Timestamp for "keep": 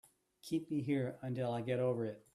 0.41-0.71